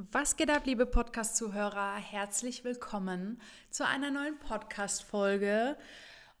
Was 0.00 0.36
geht 0.36 0.48
ab, 0.48 0.64
liebe 0.64 0.86
Podcast-Zuhörer? 0.86 1.96
Herzlich 1.96 2.62
willkommen 2.62 3.40
zu 3.68 3.84
einer 3.84 4.12
neuen 4.12 4.38
Podcast-Folge. 4.38 5.76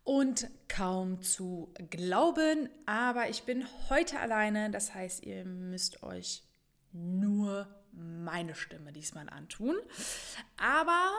Und 0.04 0.48
kaum 0.68 1.22
zu 1.22 1.74
glauben, 1.90 2.68
aber 2.86 3.28
ich 3.30 3.42
bin 3.42 3.66
heute 3.90 4.20
alleine. 4.20 4.70
Das 4.70 4.94
heißt, 4.94 5.24
ihr 5.24 5.44
müsst 5.44 6.04
euch 6.04 6.44
nur 6.92 7.66
meine 7.90 8.54
Stimme 8.54 8.92
diesmal 8.92 9.28
antun. 9.28 9.74
Aber 10.56 11.10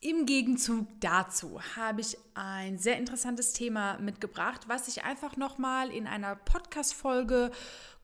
im 0.00 0.26
Gegenzug 0.26 0.88
dazu 0.98 1.60
habe 1.76 2.00
ich 2.00 2.18
ein 2.34 2.78
sehr 2.78 2.96
interessantes 2.96 3.52
Thema 3.52 3.98
mitgebracht, 3.98 4.62
was 4.66 4.88
ich 4.88 5.04
einfach 5.04 5.36
nochmal 5.36 5.92
in 5.92 6.08
einer 6.08 6.34
Podcast-Folge 6.34 7.52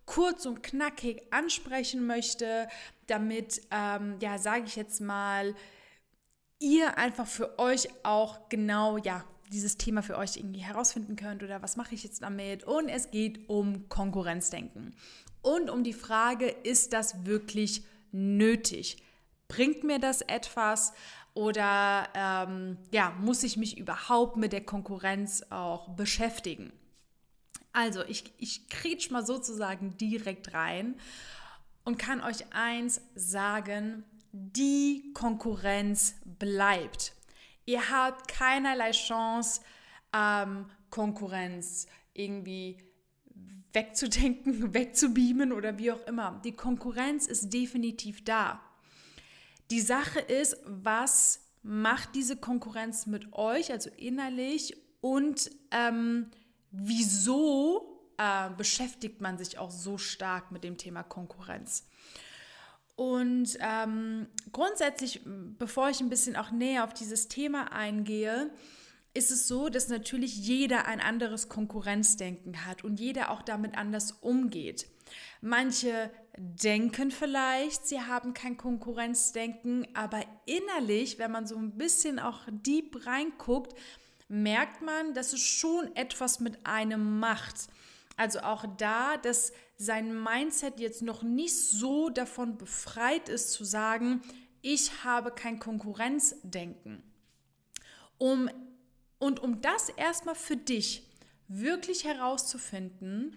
kurz 0.07 0.47
und 0.47 0.63
knackig 0.63 1.23
ansprechen 1.31 2.07
möchte, 2.07 2.69
damit, 3.07 3.63
ähm, 3.71 4.17
ja, 4.21 4.39
sage 4.39 4.65
ich 4.67 4.77
jetzt 4.77 5.01
mal, 5.01 5.55
ihr 6.59 6.99
einfach 6.99 7.27
für 7.27 7.59
euch 7.59 7.89
auch 8.03 8.49
genau, 8.49 8.99
ja, 8.99 9.25
dieses 9.53 9.77
Thema 9.77 10.03
für 10.03 10.17
euch 10.17 10.37
irgendwie 10.37 10.61
herausfinden 10.61 11.17
könnt 11.17 11.43
oder 11.43 11.63
was 11.63 11.77
mache 11.77 11.95
ich 11.95 12.03
jetzt 12.03 12.23
damit. 12.23 12.65
Und 12.65 12.89
es 12.89 13.11
geht 13.11 13.49
um 13.49 13.89
Konkurrenzdenken 13.89 14.95
und 15.43 15.69
um 15.69 15.85
die 15.85 15.93
Frage, 15.93 16.47
ist 16.49 16.93
das 16.93 17.27
wirklich 17.27 17.85
nötig? 18.13 18.97
Bringt 19.47 19.85
mir 19.85 19.99
das 19.99 20.23
etwas? 20.23 20.95
Oder 21.35 22.09
ähm, 22.15 22.79
ja, 22.93 23.13
muss 23.21 23.43
ich 23.43 23.57
mich 23.57 23.77
überhaupt 23.77 24.37
mit 24.37 24.53
der 24.53 24.65
Konkurrenz 24.65 25.45
auch 25.51 25.89
beschäftigen? 25.91 26.73
Also, 27.75 28.05
ich, 28.05 28.33
ich 28.39 28.69
kretsch 28.69 29.11
mal 29.11 29.27
sozusagen 29.27 29.99
direkt 29.99 30.55
rein 30.55 30.95
und 31.85 31.99
kann 31.99 32.23
euch 32.23 32.53
eins 32.55 33.01
sagen, 33.17 34.05
die 34.33 35.13
Konkurrenz 35.13 36.15
bleibt. 36.25 37.15
Ihr 37.67 37.91
habt 37.91 38.29
keinerlei 38.29 38.93
Chance, 38.93 39.61
ähm, 40.13 40.67
Konkurrenz 40.91 41.87
irgendwie 42.13 42.79
wegzudenken, 43.73 44.73
wegzubeamen 44.75 45.53
oder 45.53 45.77
wie 45.77 45.91
auch 45.91 46.07
immer. 46.07 46.41
Die 46.45 46.53
Konkurrenz 46.53 47.27
ist 47.27 47.53
definitiv 47.53 48.25
da. 48.25 48.61
Die 49.73 49.81
Sache 49.81 50.21
ist, 50.21 50.57
was 50.65 51.41
macht 51.65 52.15
diese 52.15 52.37
Konkurrenz 52.37 53.07
mit 53.07 53.33
euch, 53.33 53.73
also 53.73 53.91
innerlich 53.97 54.77
und 55.01 55.51
ähm, 55.73 56.31
wieso 56.77 58.13
äh, 58.19 58.51
beschäftigt 58.57 59.21
man 59.21 59.39
sich 59.39 59.59
auch 59.59 59.71
so 59.71 59.99
stark 59.99 60.51
mit 60.51 60.65
dem 60.65 60.77
Thema 60.77 61.03
Konkurrenz. 61.03 61.87
Und 62.97 63.59
ähm, 63.61 64.29
grundsätzlich, 64.53 65.21
bevor 65.25 65.91
ich 65.91 66.01
ein 66.01 66.11
bisschen 66.11 66.37
auch 66.37 66.51
näher 66.53 66.85
auf 66.85 66.95
dieses 66.95 67.29
Thema 67.29 67.73
eingehe, 67.73 68.51
ist 69.15 69.31
es 69.31 69.49
so, 69.49 69.69
dass 69.69 69.89
natürlich 69.89 70.37
jeder 70.37 70.87
ein 70.87 71.01
anderes 71.01 71.49
Konkurrenzdenken 71.49 72.67
hat 72.67 72.85
und 72.85 72.99
jeder 72.99 73.31
auch 73.31 73.43
damit 73.43 73.77
anders 73.77 74.13
umgeht. 74.13 74.89
Manche 75.41 76.11
denken 76.37 77.11
vielleicht, 77.11 77.87
sie 77.87 78.01
haben 78.01 78.35
kein 78.35 78.57
Konkurrenzdenken, 78.57 79.87
aber 79.95 80.25
innerlich, 80.47 81.19
wenn 81.19 81.31
man 81.31 81.47
so 81.47 81.57
ein 81.57 81.77
bisschen 81.77 82.19
auch 82.19 82.41
deep 82.51 83.07
reinguckt, 83.07 83.75
merkt 84.29 84.83
man, 84.83 85.15
dass 85.15 85.33
es 85.33 85.41
schon 85.41 85.95
etwas 85.97 86.41
mit 86.41 86.67
einem 86.67 87.19
macht. 87.19 87.69
Also 88.17 88.41
auch 88.41 88.65
da, 88.79 89.17
dass 89.17 89.53
sein 89.77 90.23
Mindset 90.23 90.79
jetzt 90.81 91.03
noch 91.03 91.23
nicht 91.23 91.57
so 91.57 92.09
davon 92.11 92.57
befreit 92.59 93.29
ist 93.29 93.53
zu 93.53 93.65
sagen, 93.65 94.23
ich 94.63 95.05
habe 95.05 95.31
kein 95.31 95.59
Konkurrenzdenken. 95.59 97.03
Um, 98.19 98.49
und 99.19 99.41
um 99.41 99.61
das 99.61 99.89
erstmal 99.91 100.37
für 100.37 100.57
dich 100.57 101.07
wirklich 101.49 102.05
herauszufinden, 102.05 103.37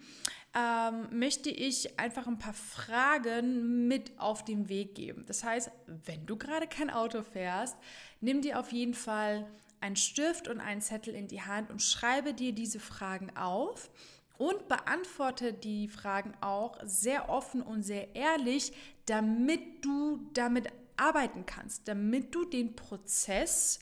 ähm, 0.55 1.07
möchte 1.11 1.49
ich 1.49 1.99
einfach 1.99 2.27
ein 2.27 2.39
paar 2.39 2.53
Fragen 2.53 3.87
mit 3.87 4.17
auf 4.17 4.45
den 4.45 4.69
Weg 4.69 4.95
geben. 4.95 5.25
Das 5.25 5.43
heißt, 5.43 5.71
wenn 6.05 6.25
du 6.25 6.37
gerade 6.37 6.67
kein 6.67 6.89
Auto 6.89 7.21
fährst, 7.21 7.75
nimm 8.21 8.41
dir 8.41 8.59
auf 8.59 8.71
jeden 8.71 8.93
Fall 8.93 9.45
einen 9.79 9.95
Stift 9.95 10.47
und 10.47 10.59
einen 10.59 10.81
Zettel 10.81 11.13
in 11.13 11.27
die 11.27 11.41
Hand 11.41 11.69
und 11.69 11.81
schreibe 11.81 12.33
dir 12.33 12.53
diese 12.53 12.79
Fragen 12.79 13.35
auf 13.35 13.89
und 14.37 14.67
beantworte 14.67 15.53
die 15.53 15.87
Fragen 15.87 16.33
auch 16.41 16.77
sehr 16.83 17.29
offen 17.29 17.61
und 17.61 17.83
sehr 17.83 18.15
ehrlich, 18.15 18.73
damit 19.05 19.83
du 19.83 20.29
damit 20.33 20.67
arbeiten 20.95 21.45
kannst, 21.45 21.87
damit 21.87 22.33
du 22.33 22.45
den 22.45 22.75
Prozess 22.75 23.79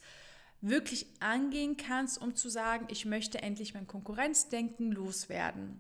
wirklich 0.61 1.07
angehen 1.19 1.77
kannst, 1.77 2.21
um 2.21 2.35
zu 2.35 2.49
sagen, 2.49 2.87
ich 2.89 3.05
möchte 3.05 3.41
endlich 3.41 3.73
mein 3.73 3.87
Konkurrenzdenken 3.87 4.91
loswerden. 4.91 5.79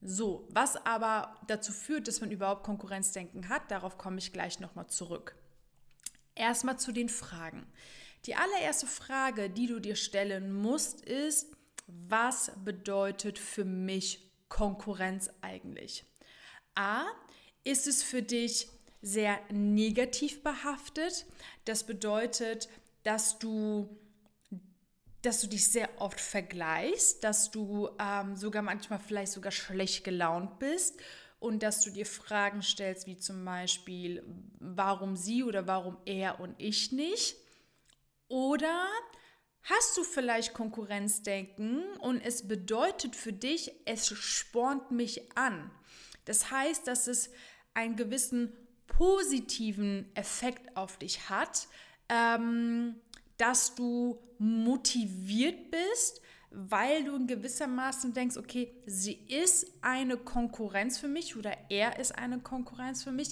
So, 0.00 0.46
was 0.50 0.76
aber 0.86 1.36
dazu 1.48 1.72
führt, 1.72 2.06
dass 2.06 2.20
man 2.20 2.30
überhaupt 2.30 2.62
Konkurrenzdenken 2.62 3.48
hat, 3.48 3.70
darauf 3.70 3.98
komme 3.98 4.18
ich 4.18 4.32
gleich 4.32 4.60
nochmal 4.60 4.86
zurück. 4.86 5.34
Erstmal 6.34 6.78
zu 6.78 6.92
den 6.92 7.08
Fragen. 7.08 7.66
Die 8.26 8.34
allererste 8.34 8.86
Frage, 8.86 9.50
die 9.50 9.66
du 9.66 9.80
dir 9.80 9.96
stellen 9.96 10.52
musst, 10.52 11.02
ist, 11.02 11.48
was 11.86 12.52
bedeutet 12.64 13.38
für 13.38 13.64
mich 13.64 14.30
Konkurrenz 14.48 15.30
eigentlich? 15.40 16.04
A, 16.74 17.06
ist 17.64 17.86
es 17.86 18.02
für 18.02 18.22
dich 18.22 18.68
sehr 19.00 19.38
negativ 19.50 20.42
behaftet? 20.42 21.26
Das 21.64 21.84
bedeutet, 21.84 22.68
dass 23.02 23.38
du 23.38 23.88
dass 25.22 25.40
du 25.40 25.48
dich 25.48 25.66
sehr 25.66 25.88
oft 26.00 26.20
vergleichst, 26.20 27.24
dass 27.24 27.50
du 27.50 27.90
ähm, 27.98 28.36
sogar 28.36 28.62
manchmal 28.62 29.00
vielleicht 29.00 29.32
sogar 29.32 29.50
schlecht 29.50 30.04
gelaunt 30.04 30.60
bist 30.60 30.96
und 31.40 31.62
dass 31.62 31.82
du 31.82 31.90
dir 31.90 32.06
Fragen 32.06 32.62
stellst, 32.62 33.06
wie 33.06 33.16
zum 33.16 33.44
Beispiel, 33.44 34.22
warum 34.60 35.16
sie 35.16 35.42
oder 35.42 35.66
warum 35.66 35.96
er 36.04 36.38
und 36.38 36.54
ich 36.58 36.92
nicht. 36.92 37.36
Oder 38.58 38.88
hast 39.62 39.96
du 39.96 40.02
vielleicht 40.02 40.52
Konkurrenzdenken 40.52 41.84
und 42.00 42.20
es 42.20 42.48
bedeutet 42.48 43.14
für 43.14 43.32
dich, 43.32 43.70
es 43.84 44.08
spornt 44.08 44.90
mich 44.90 45.36
an. 45.38 45.70
Das 46.24 46.50
heißt, 46.50 46.88
dass 46.88 47.06
es 47.06 47.30
einen 47.74 47.94
gewissen 47.94 48.52
positiven 48.88 50.10
Effekt 50.16 50.76
auf 50.76 50.98
dich 50.98 51.30
hat, 51.30 51.68
ähm, 52.08 52.96
dass 53.36 53.76
du 53.76 54.18
motiviert 54.38 55.70
bist, 55.70 56.20
weil 56.50 57.04
du 57.04 57.14
in 57.14 57.28
gewissermaßen 57.28 58.12
denkst, 58.12 58.38
okay, 58.38 58.74
sie 58.86 59.24
ist 59.28 59.72
eine 59.82 60.16
Konkurrenz 60.16 60.98
für 60.98 61.06
mich 61.06 61.36
oder 61.36 61.56
er 61.68 62.00
ist 62.00 62.18
eine 62.18 62.40
Konkurrenz 62.40 63.04
für 63.04 63.12
mich 63.12 63.28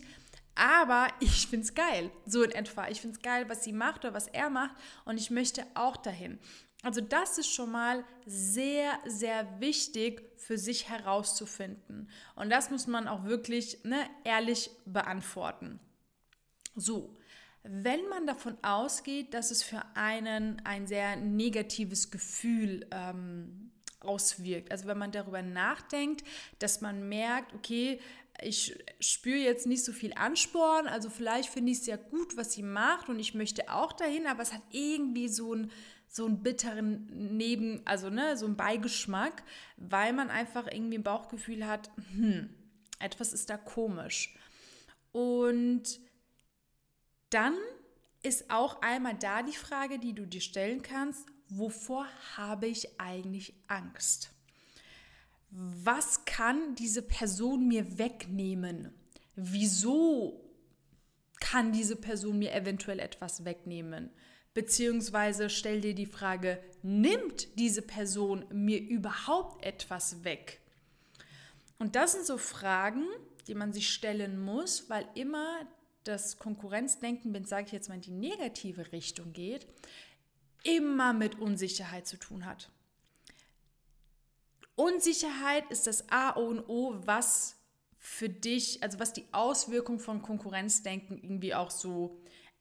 aber 0.57 1.09
ich 1.21 1.47
finde 1.47 1.67
es 1.67 1.75
geil, 1.75 2.11
so 2.25 2.43
in 2.43 2.51
etwa. 2.51 2.89
Ich 2.89 3.01
finde 3.01 3.17
es 3.17 3.23
geil, 3.23 3.49
was 3.49 3.63
sie 3.63 3.73
macht 3.73 4.05
oder 4.05 4.15
was 4.15 4.27
er 4.27 4.51
macht 4.51 4.75
und 5.05 5.19
ich 5.19 5.31
möchte 5.31 5.65
auch 5.75 5.97
dahin. 5.97 6.39
Also 6.83 7.01
das 7.01 7.39
ist 7.39 7.53
schon 7.53 7.73
mal 7.73 8.05
sehr, 8.27 8.99
sehr 9.07 9.61
wichtig 9.61 10.23
für 10.37 10.57
sich 10.57 10.89
herauszufinden. 10.89 12.09
Und 12.37 12.51
das 12.51 12.71
muss 12.71 12.87
man 12.87 13.09
auch 13.09 13.25
wirklich 13.25 13.83
ne, 13.85 14.09
ehrlich 14.25 14.71
beantworten. 14.85 15.81
So, 16.75 17.15
wenn 17.63 18.09
man 18.09 18.27
davon 18.27 18.57
ausgeht, 18.63 19.35
dass 19.35 19.51
es 19.51 19.63
für 19.63 19.83
einen 19.95 20.65
ein 20.65 20.87
sehr 20.87 21.17
negatives 21.17 22.11
Gefühl 22.11 22.87
ähm, 22.93 23.73
auswirkt, 24.01 24.71
also 24.71 24.87
wenn 24.87 24.99
man 24.99 25.11
darüber 25.11 25.43
nachdenkt, 25.43 26.25
dass 26.61 26.81
man 26.81 27.09
merkt, 27.09 27.55
okay, 27.55 27.99
ich 28.43 28.77
spüre 29.01 29.39
jetzt 29.39 29.67
nicht 29.67 29.85
so 29.85 29.93
viel 29.93 30.13
Ansporn, 30.15 30.87
also 30.87 31.11
vielleicht 31.11 31.49
finde 31.49 31.73
ich 31.73 31.79
es 31.79 31.87
ja 31.87 31.97
gut, 31.97 32.37
was 32.37 32.53
sie 32.53 32.63
macht 32.63 33.09
und 33.09 33.19
ich 33.19 33.35
möchte 33.35 33.71
auch 33.73 33.93
dahin, 33.93 34.27
aber 34.27 34.43
es 34.43 34.53
hat 34.53 34.63
irgendwie 34.71 35.29
so 35.29 35.53
einen 35.53 35.71
so 36.09 36.29
bitteren 36.29 37.07
Neben, 37.37 37.83
also 37.85 38.11
ne, 38.11 38.37
so 38.37 38.47
einen 38.47 38.57
Beigeschmack, 38.57 39.43
weil 39.77 40.13
man 40.13 40.31
einfach 40.31 40.67
irgendwie 40.67 40.99
ein 40.99 41.03
Bauchgefühl 41.03 41.67
hat, 41.67 41.91
hm, 42.13 42.51
etwas 42.99 43.33
ist 43.33 43.51
da 43.51 43.57
komisch. 43.57 44.35
Und 45.13 46.01
dann 47.31 47.55
ist 48.23 48.51
auch 48.51 48.83
einmal 48.83 49.15
da 49.15 49.43
die 49.43 49.57
Frage, 49.57 49.99
die 49.99 50.15
du 50.15 50.27
dir 50.27 50.41
stellen 50.41 50.83
kannst, 50.83 51.27
wovor 51.49 52.07
habe 52.37 52.67
ich 52.67 53.01
eigentlich 53.01 53.55
Angst? 53.67 54.36
Was 55.59 56.27
kann 56.27 56.75
diese 56.75 57.01
Person 57.01 57.67
mir 57.67 57.99
wegnehmen? 57.99 58.93
Wieso 59.37 60.45
kann 61.41 61.73
diese 61.73 61.97
Person 61.97 62.39
mir 62.39 62.53
eventuell 62.53 63.01
etwas 63.01 63.47
wegnehmen? 63.47 64.11
Beziehungsweise 64.53 65.49
stell 65.49 65.81
dir 65.81 65.95
die 65.95 66.07
Frage, 66.07 66.63
nimmt 66.83 67.59
diese 67.59 67.81
Person 67.81 68.45
mir 68.53 68.81
überhaupt 68.81 69.65
etwas 69.65 70.25
weg? 70.25 70.61
Und 71.79 71.97
das 71.97 72.13
sind 72.13 72.27
so 72.27 72.37
Fragen, 72.37 73.07
die 73.47 73.55
man 73.55 73.73
sich 73.73 73.89
stellen 73.89 74.39
muss, 74.39 74.91
weil 74.91 75.09
immer 75.15 75.67
das 76.05 76.39
Konkurrenzdenken, 76.39 77.33
wenn 77.33 77.47
sage 77.47 77.67
ich 77.67 77.73
jetzt 77.73 77.89
mal 77.89 77.95
in 77.95 78.03
die 78.03 78.11
negative 78.11 78.93
Richtung 78.93 79.33
geht, 79.33 79.67
immer 80.65 81.15
mit 81.15 81.39
Unsicherheit 81.39 82.07
zu 82.07 82.19
tun 82.19 82.45
hat. 82.45 82.71
Unsicherheit 84.77 85.71
ist 85.71 85.87
das 85.87 86.09
A 86.11 86.31
und 86.31 86.69
O, 86.69 86.95
was 87.05 87.57
für 87.99 88.29
dich, 88.29 88.83
also 88.83 89.01
was 89.01 89.13
die 89.13 89.25
Auswirkung 89.33 89.99
von 89.99 90.23
Konkurrenzdenken 90.23 91.19
irgendwie 91.19 91.55
auch 91.55 91.71
so 91.71 92.21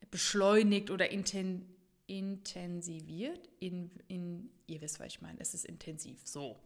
beschleunigt 0.09 0.89
oder 0.89 1.11
inten, 1.11 1.69
intensiviert. 2.07 3.49
In, 3.59 3.91
in, 4.07 4.49
ihr 4.65 4.81
wisst, 4.81 4.99
was 4.99 5.07
ich 5.07 5.21
meine, 5.21 5.39
es 5.39 5.53
ist 5.53 5.65
intensiv, 5.65 6.19
so. 6.23 6.57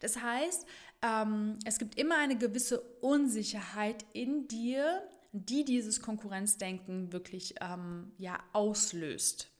Das 0.00 0.20
heißt, 0.20 0.66
ähm, 1.02 1.58
es 1.64 1.78
gibt 1.78 1.98
immer 1.98 2.18
eine 2.18 2.38
gewisse 2.38 2.80
Unsicherheit 3.00 4.04
in 4.12 4.48
dir, 4.48 5.02
die 5.32 5.64
dieses 5.64 6.00
Konkurrenzdenken 6.00 7.12
wirklich 7.12 7.54
ähm, 7.60 8.12
ja, 8.18 8.38
auslöst. 8.52 9.50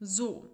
So, 0.00 0.48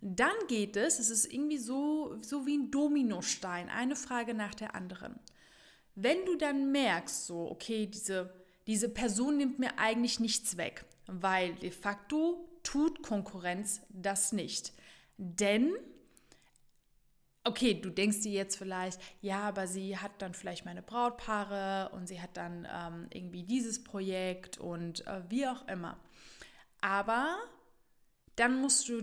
dann 0.00 0.34
geht 0.48 0.76
es, 0.76 0.98
es 0.98 1.10
ist 1.10 1.32
irgendwie 1.32 1.58
so, 1.58 2.16
so 2.22 2.46
wie 2.46 2.56
ein 2.56 2.70
Dominostein, 2.70 3.68
eine 3.68 3.96
Frage 3.96 4.34
nach 4.34 4.54
der 4.54 4.74
anderen. 4.74 5.18
Wenn 5.94 6.24
du 6.24 6.36
dann 6.36 6.72
merkst, 6.72 7.26
so, 7.26 7.50
okay, 7.50 7.86
diese, 7.86 8.32
diese 8.66 8.88
Person 8.88 9.36
nimmt 9.36 9.58
mir 9.58 9.78
eigentlich 9.78 10.20
nichts 10.20 10.56
weg, 10.56 10.84
weil 11.06 11.54
de 11.56 11.70
facto 11.70 12.48
tut 12.62 13.02
Konkurrenz 13.02 13.82
das 13.90 14.32
nicht. 14.32 14.72
Denn, 15.18 15.74
okay, 17.44 17.74
du 17.74 17.90
denkst 17.90 18.22
dir 18.22 18.32
jetzt 18.32 18.56
vielleicht, 18.56 19.00
ja, 19.20 19.40
aber 19.40 19.66
sie 19.66 19.98
hat 19.98 20.12
dann 20.22 20.32
vielleicht 20.32 20.64
meine 20.64 20.82
Brautpaare 20.82 21.90
und 21.94 22.06
sie 22.06 22.22
hat 22.22 22.38
dann 22.38 22.66
ähm, 22.72 23.06
irgendwie 23.12 23.42
dieses 23.42 23.84
Projekt 23.84 24.56
und 24.56 25.06
äh, 25.06 25.22
wie 25.28 25.46
auch 25.46 25.68
immer. 25.68 25.98
Aber 26.80 27.36
dann 28.36 28.62
musst 28.62 28.88
du 28.88 29.02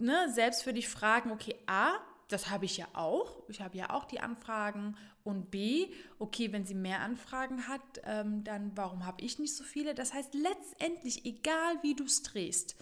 ne, 0.00 0.32
selbst 0.32 0.62
für 0.62 0.72
dich 0.72 0.88
fragen, 0.88 1.30
okay, 1.30 1.56
A, 1.66 1.94
das 2.28 2.50
habe 2.50 2.66
ich 2.66 2.76
ja 2.76 2.86
auch. 2.92 3.42
Ich 3.48 3.60
habe 3.60 3.76
ja 3.76 3.90
auch 3.90 4.04
die 4.04 4.20
Anfragen. 4.20 4.96
Und 5.24 5.50
B, 5.50 5.88
okay, 6.18 6.52
wenn 6.52 6.64
sie 6.64 6.74
mehr 6.74 7.00
Anfragen 7.00 7.68
hat, 7.68 7.80
ähm, 8.04 8.44
dann 8.44 8.72
warum 8.76 9.04
habe 9.04 9.22
ich 9.22 9.38
nicht 9.38 9.54
so 9.54 9.64
viele? 9.64 9.94
Das 9.94 10.14
heißt, 10.14 10.34
letztendlich, 10.34 11.24
egal 11.26 11.82
wie 11.82 11.94
du 11.94 12.04
es 12.04 12.22
drehst 12.22 12.76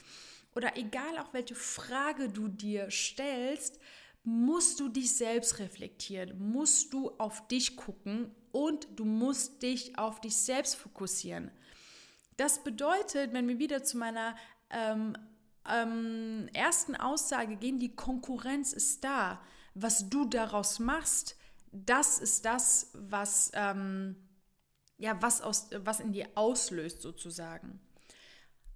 oder 0.54 0.76
egal 0.76 1.18
auch 1.18 1.32
welche 1.32 1.54
Frage 1.54 2.28
du 2.28 2.48
dir 2.48 2.90
stellst, 2.90 3.80
musst 4.22 4.80
du 4.80 4.88
dich 4.88 5.14
selbst 5.14 5.58
reflektieren, 5.58 6.36
musst 6.38 6.92
du 6.92 7.10
auf 7.19 7.46
dich 7.48 7.76
gucken 7.76 8.34
und 8.52 8.88
du 8.96 9.04
musst 9.04 9.62
dich 9.62 9.98
auf 9.98 10.20
dich 10.20 10.36
selbst 10.36 10.76
fokussieren. 10.76 11.50
Das 12.36 12.62
bedeutet, 12.62 13.32
wenn 13.32 13.48
wir 13.48 13.58
wieder 13.58 13.82
zu 13.82 13.98
meiner 13.98 14.36
ähm, 14.70 15.16
ähm, 15.70 16.48
ersten 16.52 16.96
Aussage 16.96 17.56
gehen, 17.56 17.78
die 17.78 17.94
Konkurrenz 17.94 18.72
ist 18.72 19.04
da. 19.04 19.40
Was 19.74 20.08
du 20.08 20.24
daraus 20.24 20.78
machst, 20.78 21.36
das 21.72 22.18
ist 22.18 22.44
das, 22.44 22.90
was, 22.94 23.50
ähm, 23.54 24.16
ja, 24.98 25.20
was, 25.20 25.42
aus, 25.42 25.68
was 25.78 26.00
in 26.00 26.12
dir 26.12 26.28
auslöst 26.34 27.02
sozusagen. 27.02 27.80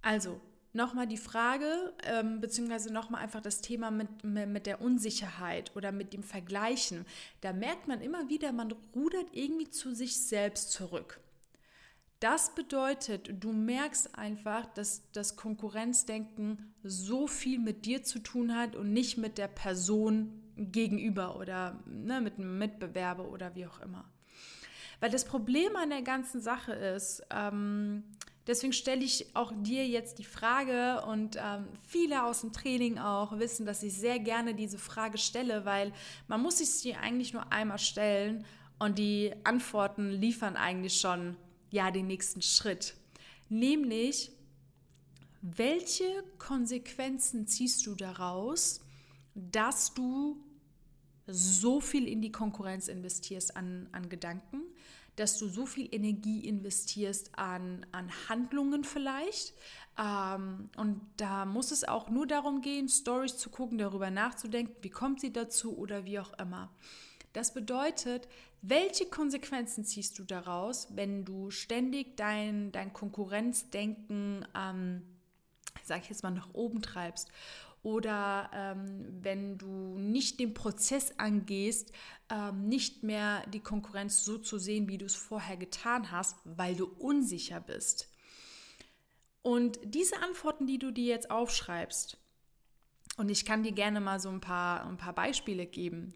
Also, 0.01 0.39
nochmal 0.73 1.07
die 1.07 1.17
Frage, 1.17 1.93
ähm, 2.03 2.39
beziehungsweise 2.39 2.93
nochmal 2.93 3.21
einfach 3.21 3.41
das 3.41 3.61
Thema 3.61 3.91
mit, 3.91 4.23
mit 4.23 4.65
der 4.65 4.81
Unsicherheit 4.81 5.75
oder 5.75 5.91
mit 5.91 6.13
dem 6.13 6.23
Vergleichen. 6.23 7.05
Da 7.41 7.53
merkt 7.53 7.87
man 7.87 8.01
immer 8.01 8.29
wieder, 8.29 8.51
man 8.51 8.71
rudert 8.95 9.27
irgendwie 9.31 9.69
zu 9.69 9.93
sich 9.93 10.21
selbst 10.21 10.71
zurück. 10.71 11.19
Das 12.21 12.53
bedeutet, 12.53 13.43
du 13.43 13.51
merkst 13.51 14.15
einfach, 14.15 14.67
dass 14.67 15.09
das 15.11 15.35
Konkurrenzdenken 15.37 16.71
so 16.83 17.25
viel 17.25 17.57
mit 17.57 17.87
dir 17.87 18.03
zu 18.03 18.19
tun 18.19 18.55
hat 18.55 18.75
und 18.75 18.93
nicht 18.93 19.17
mit 19.17 19.39
der 19.39 19.47
Person 19.47 20.31
gegenüber 20.55 21.37
oder 21.37 21.79
ne, 21.87 22.21
mit 22.21 22.37
einem 22.37 22.59
Mitbewerber 22.59 23.27
oder 23.27 23.55
wie 23.55 23.65
auch 23.65 23.79
immer. 23.81 24.05
Weil 24.99 25.09
das 25.09 25.25
Problem 25.25 25.75
an 25.75 25.89
der 25.89 26.03
ganzen 26.03 26.41
Sache 26.41 26.73
ist, 26.73 27.23
ähm, 27.31 28.03
deswegen 28.45 28.73
stelle 28.73 29.03
ich 29.03 29.35
auch 29.35 29.51
dir 29.55 29.87
jetzt 29.87 30.19
die 30.19 30.23
Frage 30.23 31.03
und 31.07 31.37
ähm, 31.43 31.69
viele 31.87 32.23
aus 32.23 32.41
dem 32.41 32.53
Training 32.53 32.99
auch 32.99 33.39
wissen, 33.39 33.65
dass 33.65 33.81
ich 33.81 33.93
sehr 33.93 34.19
gerne 34.19 34.53
diese 34.53 34.77
Frage 34.77 35.17
stelle, 35.17 35.65
weil 35.65 35.91
man 36.27 36.39
muss 36.39 36.59
sich 36.59 36.69
sie 36.69 36.93
eigentlich 36.93 37.33
nur 37.33 37.51
einmal 37.51 37.79
stellen 37.79 38.45
und 38.77 38.99
die 38.99 39.33
Antworten 39.43 40.11
liefern 40.11 40.55
eigentlich 40.55 41.01
schon 41.01 41.35
ja 41.71 41.89
den 41.89 42.07
nächsten 42.07 42.41
Schritt. 42.41 42.95
Nämlich, 43.49 44.31
welche 45.41 46.23
Konsequenzen 46.37 47.47
ziehst 47.47 47.85
du 47.87 47.95
daraus, 47.95 48.81
dass 49.33 49.93
du 49.93 50.37
so 51.27 51.79
viel 51.79 52.07
in 52.07 52.21
die 52.21 52.31
Konkurrenz 52.31 52.87
investierst 52.87 53.55
an, 53.55 53.89
an 53.91 54.09
Gedanken, 54.09 54.61
dass 55.15 55.37
du 55.37 55.47
so 55.47 55.65
viel 55.65 55.93
Energie 55.93 56.47
investierst 56.47 57.37
an, 57.37 57.85
an 57.91 58.09
Handlungen 58.29 58.83
vielleicht. 58.83 59.53
Ähm, 59.97 60.69
und 60.77 61.01
da 61.17 61.45
muss 61.45 61.71
es 61.71 61.83
auch 61.83 62.09
nur 62.09 62.27
darum 62.27 62.61
gehen, 62.61 62.87
Stories 62.87 63.37
zu 63.37 63.49
gucken, 63.49 63.77
darüber 63.77 64.09
nachzudenken, 64.09 64.75
wie 64.81 64.89
kommt 64.89 65.21
sie 65.21 65.33
dazu 65.33 65.77
oder 65.77 66.05
wie 66.05 66.19
auch 66.19 66.37
immer. 66.39 66.71
Das 67.33 67.53
bedeutet, 67.53 68.27
welche 68.61 69.05
Konsequenzen 69.05 69.85
ziehst 69.85 70.19
du 70.19 70.23
daraus, 70.23 70.87
wenn 70.95 71.25
du 71.25 71.49
ständig 71.49 72.17
dein, 72.17 72.71
dein 72.71 72.93
Konkurrenzdenken, 72.93 74.45
ähm, 74.55 75.01
sag 75.83 76.01
ich 76.03 76.09
jetzt 76.09 76.23
mal, 76.23 76.31
nach 76.31 76.53
oben 76.53 76.81
treibst? 76.81 77.29
Oder 77.83 78.51
ähm, 78.53 79.05
wenn 79.21 79.57
du 79.57 79.97
nicht 79.97 80.39
den 80.39 80.53
Prozess 80.53 81.17
angehst, 81.17 81.91
ähm, 82.29 82.67
nicht 82.67 83.01
mehr 83.01 83.43
die 83.47 83.59
Konkurrenz 83.59 84.23
so 84.23 84.37
zu 84.37 84.59
sehen, 84.59 84.87
wie 84.87 84.99
du 84.99 85.05
es 85.05 85.15
vorher 85.15 85.57
getan 85.57 86.11
hast, 86.11 86.37
weil 86.43 86.75
du 86.75 86.85
unsicher 86.85 87.59
bist. 87.59 88.07
Und 89.41 89.79
diese 89.83 90.21
Antworten, 90.21 90.67
die 90.67 90.77
du 90.77 90.91
dir 90.91 91.07
jetzt 91.07 91.31
aufschreibst, 91.31 92.17
und 93.17 93.29
ich 93.29 93.45
kann 93.45 93.63
dir 93.63 93.71
gerne 93.71 93.99
mal 93.99 94.19
so 94.19 94.29
ein 94.29 94.41
paar, 94.41 94.85
ein 94.85 94.97
paar 94.97 95.13
Beispiele 95.13 95.65
geben. 95.65 96.13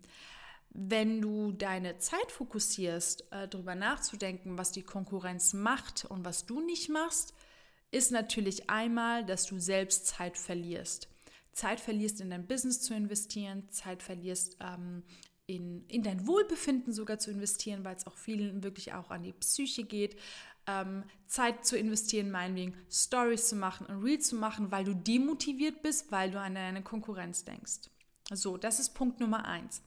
Wenn 0.77 1.21
du 1.21 1.53
deine 1.53 1.99
Zeit 1.99 2.31
fokussierst, 2.33 3.31
äh, 3.31 3.47
darüber 3.47 3.75
nachzudenken, 3.75 4.57
was 4.57 4.73
die 4.73 4.83
Konkurrenz 4.83 5.53
macht 5.53 6.03
und 6.03 6.25
was 6.25 6.45
du 6.45 6.59
nicht 6.59 6.89
machst, 6.89 7.33
ist 7.91 8.11
natürlich 8.11 8.69
einmal, 8.69 9.25
dass 9.25 9.45
du 9.45 9.57
selbst 9.57 10.07
Zeit 10.07 10.37
verlierst. 10.37 11.07
Zeit 11.53 11.79
verlierst, 11.79 12.19
in 12.19 12.29
dein 12.29 12.45
Business 12.45 12.81
zu 12.81 12.93
investieren, 12.93 13.69
Zeit 13.69 14.03
verlierst, 14.03 14.57
ähm, 14.59 15.03
in, 15.47 15.87
in 15.87 16.03
dein 16.03 16.27
Wohlbefinden 16.27 16.91
sogar 16.91 17.19
zu 17.19 17.31
investieren, 17.31 17.85
weil 17.85 17.95
es 17.95 18.05
auch 18.05 18.17
vielen 18.17 18.61
wirklich 18.61 18.93
auch 18.93 19.11
an 19.11 19.23
die 19.23 19.31
Psyche 19.31 19.85
geht. 19.85 20.19
Ähm, 20.67 21.05
Zeit 21.25 21.65
zu 21.65 21.77
investieren, 21.77 22.31
meinetwegen 22.31 22.75
Stories 22.91 23.47
zu 23.47 23.55
machen 23.55 23.85
und 23.85 24.03
Reels 24.03 24.27
zu 24.27 24.35
machen, 24.35 24.71
weil 24.71 24.83
du 24.83 24.93
demotiviert 24.93 25.81
bist, 25.83 26.11
weil 26.11 26.31
du 26.31 26.41
an 26.41 26.55
deine 26.55 26.83
Konkurrenz 26.83 27.45
denkst. 27.45 27.89
So, 28.33 28.57
das 28.57 28.79
ist 28.79 28.89
Punkt 28.89 29.21
Nummer 29.21 29.45
eins. 29.45 29.81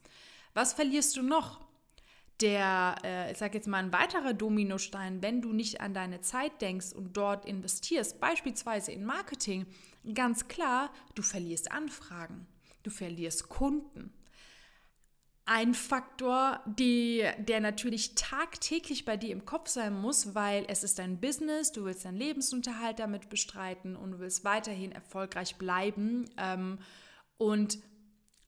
Was 0.59 0.73
verlierst 0.73 1.17
du 1.17 1.23
noch? 1.23 1.61
Der, 2.41 2.97
äh, 3.05 3.31
ich 3.31 3.39
sage 3.39 3.57
jetzt 3.59 3.69
mal 3.69 3.77
ein 3.77 3.93
weiterer 3.93 4.35
Dominostein, 4.35 5.23
wenn 5.23 5.41
du 5.41 5.53
nicht 5.53 5.81
an 5.81 5.95
deine 5.95 6.21
Zeit 6.21 6.61
denkst 6.61 6.93
und 6.95 7.17
dort 7.17 7.47
investierst, 7.47 8.19
beispielsweise 8.19 8.91
in 8.91 9.05
Marketing, 9.05 9.67
ganz 10.15 10.49
klar, 10.49 10.93
du 11.15 11.23
verlierst 11.23 11.71
Anfragen, 11.71 12.49
du 12.83 12.91
verlierst 12.91 13.49
Kunden. 13.49 14.13
Ein 15.45 15.75
Faktor, 15.75 16.61
die, 16.67 17.25
der 17.39 17.61
natürlich 17.61 18.17
tagtäglich 18.17 19.05
bei 19.05 19.17
dir 19.17 19.31
im 19.31 19.45
Kopf 19.45 19.69
sein 19.69 19.95
muss, 19.95 20.35
weil 20.35 20.65
es 20.67 20.83
ist 20.83 20.99
dein 20.99 21.21
Business, 21.21 21.71
du 21.71 21.85
willst 21.85 22.05
deinen 22.05 22.19
Lebensunterhalt 22.19 22.99
damit 22.99 23.29
bestreiten 23.29 23.95
und 23.95 24.11
du 24.11 24.19
willst 24.19 24.45
weiterhin 24.45 24.91
erfolgreich 24.91 25.55
bleiben. 25.55 26.29
Ähm, 26.37 26.81
und 27.37 27.79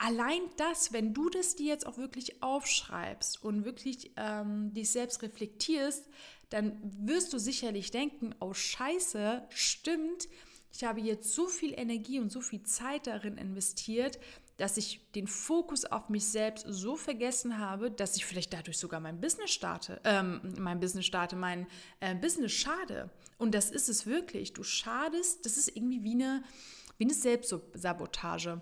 allein 0.01 0.41
das, 0.57 0.93
wenn 0.93 1.13
du 1.13 1.29
das 1.29 1.57
dir 1.57 1.67
jetzt 1.67 1.87
auch 1.87 1.99
wirklich 1.99 2.43
aufschreibst 2.43 3.45
und 3.45 3.65
wirklich 3.65 4.13
ähm, 4.17 4.73
dich 4.73 4.91
selbst 4.91 5.23
reflektierst, 5.23 6.09
dann 6.49 6.81
wirst 6.83 7.33
du 7.33 7.39
sicherlich 7.39 7.91
denken, 7.91 8.35
oh 8.41 8.55
scheiße, 8.55 9.47
stimmt, 9.51 10.29
ich 10.73 10.85
habe 10.85 11.01
jetzt 11.01 11.35
so 11.35 11.47
viel 11.47 11.75
Energie 11.79 12.19
und 12.19 12.33
so 12.33 12.41
viel 12.41 12.63
Zeit 12.63 13.07
darin 13.07 13.37
investiert, 13.37 14.19
dass 14.57 14.77
ich 14.77 15.01
den 15.15 15.27
Fokus 15.27 15.85
auf 15.85 16.09
mich 16.09 16.27
selbst 16.27 16.65
so 16.69 16.97
vergessen 16.97 17.59
habe, 17.59 17.91
dass 17.91 18.17
ich 18.17 18.25
vielleicht 18.25 18.53
dadurch 18.53 18.79
sogar 18.79 19.01
mein 19.01 19.21
Business 19.21 19.51
starte, 19.51 20.01
ähm, 20.05 20.41
mein 20.59 20.81
Business 20.81 21.07
starte, 21.07 21.37
mein 21.37 21.67
äh, 22.01 22.15
Business 22.15 22.53
schade. 22.53 23.11
Und 23.39 23.55
das 23.55 23.71
ist 23.71 23.89
es 23.89 24.07
wirklich. 24.07 24.53
Du 24.53 24.63
schadest, 24.63 25.45
das 25.45 25.57
ist 25.57 25.75
irgendwie 25.75 26.03
wie 26.05 26.13
eine, 26.13 26.43
wie 26.99 27.05
eine 27.05 27.15
Selbstsabotage. 27.15 28.61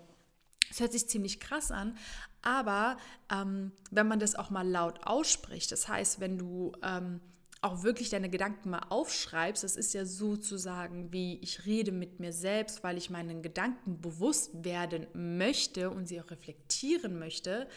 Das 0.69 0.79
hört 0.79 0.91
sich 0.91 1.07
ziemlich 1.07 1.39
krass 1.39 1.71
an, 1.71 1.97
aber 2.41 2.97
ähm, 3.31 3.71
wenn 3.91 4.07
man 4.07 4.19
das 4.19 4.35
auch 4.35 4.49
mal 4.49 4.67
laut 4.67 5.05
ausspricht, 5.05 5.71
das 5.71 5.87
heißt, 5.87 6.19
wenn 6.19 6.37
du 6.37 6.71
ähm, 6.83 7.19
auch 7.61 7.83
wirklich 7.83 8.09
deine 8.09 8.29
Gedanken 8.29 8.69
mal 8.69 8.85
aufschreibst, 8.89 9.63
das 9.63 9.75
ist 9.75 9.93
ja 9.93 10.05
sozusagen 10.05 11.11
wie 11.11 11.39
ich 11.41 11.65
rede 11.65 11.91
mit 11.91 12.19
mir 12.19 12.31
selbst, 12.31 12.83
weil 12.83 12.97
ich 12.97 13.09
meinen 13.09 13.41
Gedanken 13.41 13.99
bewusst 13.99 14.63
werden 14.63 15.07
möchte 15.13 15.89
und 15.89 16.07
sie 16.07 16.21
auch 16.21 16.31
reflektieren 16.31 17.19
möchte, 17.19 17.67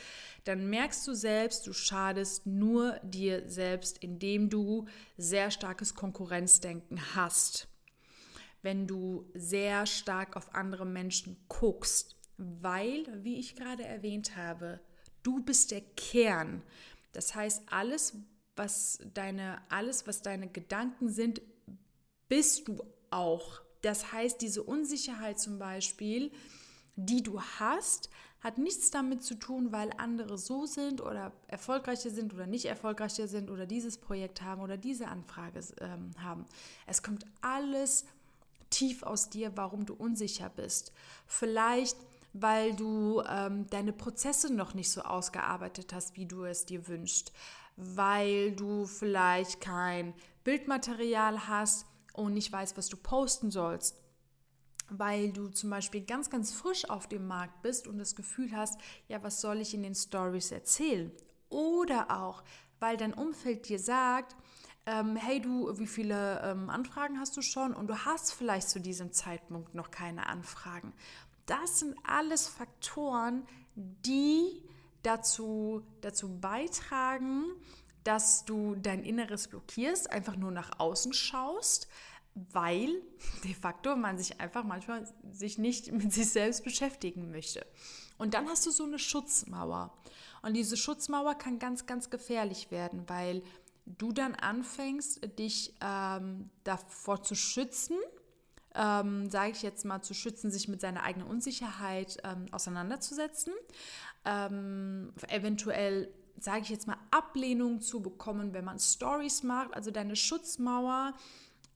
dann 0.45 0.71
merkst 0.71 1.07
du 1.09 1.15
selbst, 1.15 1.67
du 1.67 1.73
schadest 1.73 2.47
nur 2.47 3.01
dir 3.03 3.49
selbst, 3.49 3.99
indem 3.99 4.51
du 4.51 4.87
sehr 5.17 5.51
starkes 5.51 5.95
Konkurrenzdenken 5.97 7.01
hast. 7.17 7.67
Wenn 8.63 8.87
du 8.87 9.29
sehr 9.35 9.87
stark 9.87 10.37
auf 10.37 10.55
andere 10.55 10.87
Menschen 10.87 11.37
guckst, 11.49 12.15
weil, 12.37 13.07
wie 13.25 13.39
ich 13.39 13.57
gerade 13.57 13.85
erwähnt 13.85 14.37
habe, 14.37 14.81
du 15.23 15.43
bist 15.43 15.71
der 15.71 15.83
Kern. 15.97 16.63
Das 17.13 17.35
heißt, 17.35 17.63
alles, 17.67 18.15
was 18.57 18.99
deine, 19.15 19.61
alles, 19.69 20.07
was 20.07 20.23
deine 20.23 20.49
Gedanken 20.49 21.09
sind, 21.09 21.43
bist 22.29 22.69
du 22.69 22.83
auch. 23.11 23.61
Das 23.83 24.13
heißt, 24.13 24.41
diese 24.41 24.63
Unsicherheit 24.63 25.39
zum 25.39 25.59
Beispiel, 25.59 26.31
die 26.97 27.23
du 27.23 27.41
hast, 27.41 28.09
hat 28.41 28.59
nichts 28.59 28.91
damit 28.91 29.23
zu 29.23 29.37
tun, 29.37 29.71
weil 29.71 29.91
andere 29.99 30.37
so 30.37 30.67
sind 30.67 31.01
oder 31.01 31.33
erfolgreicher 31.47 32.11
sind 32.11 32.35
oder 32.35 32.47
nicht 32.47 32.65
erfolgreicher 32.65 33.29
sind 33.29 33.51
oder 33.51 33.67
dieses 33.67 33.99
Projekt 33.99 34.43
haben 34.43 34.63
oder 34.63 34.77
diese 34.77 35.07
Anfrage 35.07 35.61
ähm, 35.81 36.11
haben. 36.19 36.47
Es 36.87 37.03
kommt 37.03 37.25
alles 37.41 38.05
tief 38.71 39.05
aus 39.05 39.31
dir, 39.31 39.57
warum 39.57 39.87
du 39.87 39.95
unsicher 39.95 40.49
bist. 40.49 40.93
Vielleicht 41.27 41.97
weil 42.33 42.75
du 42.75 43.23
ähm, 43.29 43.67
deine 43.69 43.93
Prozesse 43.93 44.53
noch 44.53 44.75
nicht 44.75 44.91
so 44.91 45.03
ausgearbeitet 45.03 45.93
hast, 45.93 46.17
wie 46.17 46.27
du 46.27 46.45
es 46.45 46.65
dir 46.65 46.89
wünschst 46.89 47.33
weil 47.77 48.53
du 48.53 48.87
vielleicht 48.87 49.61
kein 49.61 50.15
Bildmaterial 50.45 51.49
hast 51.49 51.87
und 52.13 52.35
nicht 52.35 52.53
weißt, 52.53 52.77
was 52.77 52.89
du 52.89 52.97
posten 52.97 53.51
sollst. 53.51 53.97
Weil 54.91 55.33
du 55.33 55.49
zum 55.49 55.71
Beispiel 55.71 56.03
ganz, 56.03 56.29
ganz 56.29 56.53
frisch 56.53 56.89
auf 56.91 57.07
dem 57.07 57.27
Markt 57.27 57.63
bist 57.63 57.87
und 57.87 57.99
das 57.99 58.15
Gefühl 58.15 58.55
hast, 58.55 58.79
ja, 59.09 59.23
was 59.23 59.41
soll 59.41 59.61
ich 59.61 59.73
in 59.73 59.83
den 59.83 59.95
Stories 59.95 60.53
erzählen? 60.53 61.11
Oder 61.49 62.11
auch, 62.11 62.43
weil 62.79 62.97
dein 62.97 63.15
Umfeld 63.15 63.69
dir 63.69 63.79
sagt, 63.79 64.37
ähm, 64.85 65.17
hey 65.17 65.41
du, 65.41 65.79
wie 65.79 65.87
viele 65.87 66.41
ähm, 66.43 66.69
Anfragen 66.69 67.21
hast 67.21 67.37
du 67.37 67.43
schon? 67.43 67.73
Und 67.73 67.87
du 67.87 68.05
hast 68.05 68.33
vielleicht 68.33 68.69
zu 68.69 68.81
diesem 68.81 69.13
Zeitpunkt 69.13 69.75
noch 69.75 69.91
keine 69.91 70.27
Anfragen. 70.27 70.93
Das 71.47 71.81
sind 71.81 71.97
alles 72.05 72.47
Faktoren, 72.47 73.47
die 73.75 74.63
dazu, 75.03 75.83
dazu 76.01 76.39
beitragen, 76.39 77.45
dass 78.05 78.45
du 78.45 78.75
dein 78.77 79.03
Inneres 79.05 79.49
blockierst, 79.49 80.11
einfach 80.11 80.37
nur 80.37 80.51
nach 80.51 80.79
außen 80.79 81.13
schaust, 81.13 81.89
weil 82.35 83.03
de 83.45 83.55
facto 83.55 83.97
man 83.97 84.19
sich 84.19 84.41
einfach 84.41 84.65
manchmal 84.65 85.07
sich 85.33 85.59
nicht 85.59 85.93
mit 85.93 86.13
sich 86.13 86.31
selbst 86.31 86.65
beschäftigen 86.65 87.31
möchte. 87.31 87.67
Und 88.19 88.35
dann 88.35 88.49
hast 88.49 88.67
du 88.67 88.71
so 88.71 88.85
eine 88.85 88.99
Schutzmauer. 88.99 89.93
Und 90.43 90.55
diese 90.55 90.77
Schutzmauer 90.77 91.35
kann 91.35 91.59
ganz, 91.59 91.87
ganz 91.87 92.11
gefährlich 92.11 92.71
werden, 92.71 93.09
weil 93.09 93.43
du 93.87 94.13
dann 94.13 94.35
anfängst, 94.35 95.39
dich 95.39 95.75
ähm, 95.81 96.51
davor 96.65 97.23
zu 97.23 97.35
schützen, 97.35 97.97
ähm, 98.75 99.29
sage 99.31 99.53
ich 99.53 99.63
jetzt 99.63 99.85
mal, 99.85 100.03
zu 100.03 100.15
schützen, 100.15 100.51
sich 100.51 100.69
mit 100.69 100.81
seiner 100.81 101.03
eigenen 101.03 101.29
Unsicherheit 101.29 102.19
ähm, 102.25 102.47
auseinanderzusetzen, 102.53 103.53
ähm, 104.25 105.13
eventuell, 105.29 106.09
sage 106.39 106.63
ich 106.63 106.71
jetzt 106.71 106.87
mal, 106.87 106.97
Ablehnung 107.11 107.81
zu 107.81 108.01
bekommen, 108.01 108.55
wenn 108.55 108.65
man 108.65 108.79
Stories 108.79 109.43
macht. 109.43 109.75
Also 109.75 109.91
deine 109.91 110.17
Schutzmauer 110.17 111.15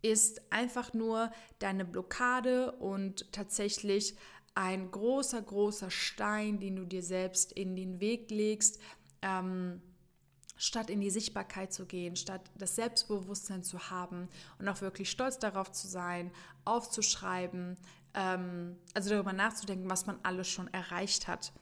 ist 0.02 0.40
einfach 0.50 0.94
nur 0.94 1.30
deine 1.58 1.84
Blockade 1.84 2.72
und 2.72 3.32
tatsächlich 3.32 4.16
ein 4.54 4.90
großer, 4.90 5.42
großer 5.42 5.90
Stein, 5.90 6.60
den 6.60 6.76
du 6.76 6.84
dir 6.86 7.02
selbst 7.02 7.52
in 7.52 7.76
den 7.76 8.00
Weg 8.00 8.30
legst. 8.30 8.80
Ähm, 9.20 9.82
statt 10.56 10.90
in 10.90 11.00
die 11.00 11.10
Sichtbarkeit 11.10 11.72
zu 11.72 11.86
gehen, 11.86 12.16
statt 12.16 12.50
das 12.56 12.76
Selbstbewusstsein 12.76 13.62
zu 13.62 13.90
haben 13.90 14.28
und 14.58 14.68
auch 14.68 14.80
wirklich 14.80 15.10
stolz 15.10 15.38
darauf 15.38 15.70
zu 15.70 15.86
sein, 15.86 16.30
aufzuschreiben, 16.64 17.76
ähm, 18.14 18.76
also 18.94 19.10
darüber 19.10 19.32
nachzudenken, 19.32 19.90
was 19.90 20.06
man 20.06 20.18
alles 20.22 20.48
schon 20.48 20.72
erreicht 20.72 21.28
hat. 21.28 21.52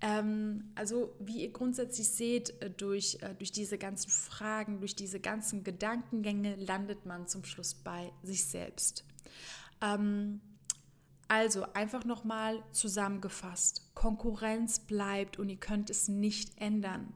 Ähm, 0.00 0.70
also 0.74 1.14
wie 1.18 1.42
ihr 1.42 1.52
grundsätzlich 1.52 2.08
seht, 2.08 2.62
äh, 2.62 2.70
durch, 2.70 3.18
äh, 3.20 3.34
durch 3.34 3.50
diese 3.50 3.78
ganzen 3.78 4.10
Fragen, 4.10 4.78
durch 4.78 4.94
diese 4.94 5.18
ganzen 5.18 5.64
Gedankengänge 5.64 6.54
landet 6.56 7.04
man 7.04 7.26
zum 7.26 7.44
Schluss 7.44 7.74
bei 7.74 8.12
sich 8.22 8.44
selbst. 8.44 9.04
Ähm, 9.80 10.40
also 11.26 11.66
einfach 11.74 12.04
nochmal 12.04 12.62
zusammengefasst. 12.72 13.90
Konkurrenz 13.94 14.78
bleibt 14.78 15.38
und 15.38 15.48
ihr 15.48 15.58
könnt 15.58 15.90
es 15.90 16.08
nicht 16.08 16.58
ändern. 16.60 17.12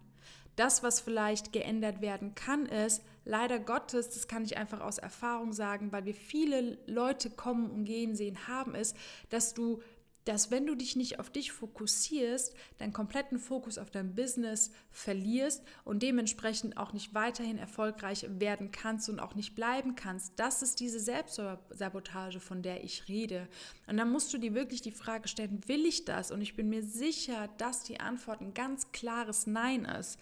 Das, 0.57 0.83
was 0.83 1.01
vielleicht 1.01 1.53
geändert 1.53 2.01
werden 2.01 2.35
kann, 2.35 2.67
ist, 2.67 3.03
leider 3.25 3.59
Gottes, 3.59 4.11
das 4.11 4.29
kann 4.29 4.45
ich 4.45 4.57
einfach 4.57 4.81
aus 4.81 4.99
Erfahrung 4.99 5.53
sagen, 5.53 5.93
weil 5.93 6.05
wir 6.05 6.15
viele 6.15 6.79
Leute 6.87 7.31
kommen 7.31 7.71
und 7.71 7.85
gehen 7.85 8.17
sehen 8.17 8.49
haben, 8.49 8.75
ist, 8.75 8.97
dass 9.31 9.55
du 9.55 9.83
dass 10.25 10.51
wenn 10.51 10.67
du 10.67 10.75
dich 10.75 10.97
nicht 10.97 11.19
auf 11.19 11.31
dich 11.31 11.53
fokussierst, 11.53 12.55
deinen 12.79 12.93
kompletten 12.93 13.39
Fokus 13.39 13.79
auf 13.79 13.91
dein 13.91 14.15
Business 14.15 14.71
verlierst 14.91 15.63
und 15.85 16.03
dementsprechend 16.03 16.77
auch 16.77 16.93
nicht 16.93 17.15
weiterhin 17.15 17.59
erfolgreich 17.59 18.27
werden 18.29 18.71
kannst 18.71 19.09
und 19.09 19.21
auch 19.21 19.35
nicht 19.35 19.55
bleiben 19.55 19.95
kannst. 19.95 20.33
Das 20.37 20.63
ist 20.63 20.81
diese 20.81 21.01
Selbstsabotage, 21.01 22.41
von 22.41 22.63
der 22.63 22.85
ich 22.85 23.09
rede. 23.09 23.49
Und 23.87 23.97
dann 23.97 24.11
musst 24.11 24.33
du 24.33 24.39
dir 24.39 24.55
wirklich 24.55 24.83
die 24.83 24.93
Frage 24.93 25.29
stellen, 25.29 25.61
will 25.67 25.85
ich 25.87 26.05
das? 26.05 26.31
Und 26.31 26.41
ich 26.41 26.55
bin 26.55 26.69
mir 26.69 26.83
sicher, 26.83 27.49
dass 27.59 27.83
die 27.83 28.01
Antwort 28.01 28.41
ein 28.41 28.55
ganz 28.55 28.93
klares 28.93 29.47
Nein 29.47 29.85
ist, 29.85 30.19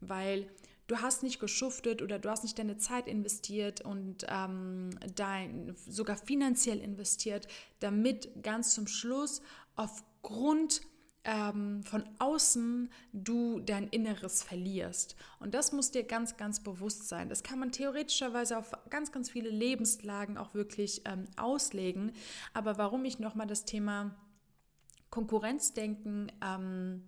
weil 0.00 0.48
du 0.86 0.98
hast 1.00 1.22
nicht 1.22 1.40
geschuftet 1.40 2.02
oder 2.02 2.18
du 2.18 2.30
hast 2.30 2.42
nicht 2.42 2.58
deine 2.58 2.76
Zeit 2.76 3.06
investiert 3.06 3.80
und 3.80 4.26
ähm, 4.28 4.90
dein, 5.14 5.74
sogar 5.86 6.16
finanziell 6.16 6.78
investiert, 6.78 7.48
damit 7.80 8.42
ganz 8.42 8.74
zum 8.74 8.86
Schluss 8.86 9.42
aufgrund 9.76 10.82
ähm, 11.24 11.82
von 11.84 12.04
außen 12.18 12.90
du 13.12 13.60
dein 13.60 13.88
Inneres 13.88 14.42
verlierst. 14.42 15.16
Und 15.38 15.54
das 15.54 15.72
muss 15.72 15.90
dir 15.90 16.02
ganz, 16.02 16.36
ganz 16.36 16.60
bewusst 16.60 17.08
sein. 17.08 17.28
Das 17.28 17.42
kann 17.42 17.58
man 17.58 17.70
theoretischerweise 17.70 18.58
auf 18.58 18.72
ganz, 18.90 19.12
ganz 19.12 19.30
viele 19.30 19.50
Lebenslagen 19.50 20.36
auch 20.36 20.54
wirklich 20.54 21.02
ähm, 21.04 21.26
auslegen. 21.36 22.12
Aber 22.54 22.76
warum 22.78 23.04
ich 23.04 23.18
nochmal 23.18 23.46
das 23.46 23.64
Thema 23.64 24.14
Konkurrenzdenken 25.10 26.32
ähm, 26.42 27.04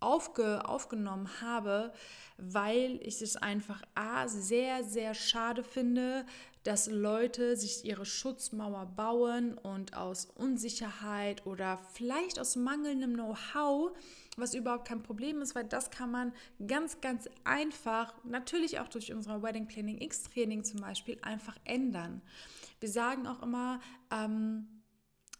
aufge, 0.00 0.66
aufgenommen 0.68 1.28
habe, 1.40 1.92
weil 2.38 2.98
ich 3.02 3.22
es 3.22 3.36
einfach 3.36 3.82
A, 3.94 4.28
sehr, 4.28 4.82
sehr 4.82 5.14
schade 5.14 5.62
finde, 5.62 6.24
dass 6.64 6.88
Leute 6.88 7.56
sich 7.56 7.84
ihre 7.84 8.04
Schutzmauer 8.04 8.86
bauen 8.96 9.56
und 9.56 9.96
aus 9.96 10.26
Unsicherheit 10.26 11.46
oder 11.46 11.78
vielleicht 11.92 12.38
aus 12.38 12.56
mangelndem 12.56 13.14
Know-how, 13.14 13.92
was 14.36 14.54
überhaupt 14.54 14.86
kein 14.86 15.02
Problem 15.02 15.40
ist, 15.40 15.54
weil 15.54 15.64
das 15.64 15.90
kann 15.90 16.10
man 16.10 16.32
ganz, 16.66 17.00
ganz 17.00 17.28
einfach, 17.44 18.12
natürlich 18.24 18.78
auch 18.78 18.88
durch 18.88 19.12
unser 19.12 19.42
Wedding 19.42 19.66
Planning 19.66 20.00
X 20.00 20.24
Training 20.24 20.62
zum 20.64 20.80
Beispiel, 20.80 21.18
einfach 21.22 21.56
ändern. 21.64 22.20
Wir 22.78 22.90
sagen 22.90 23.26
auch 23.26 23.42
immer, 23.42 23.80
ähm, 24.10 24.79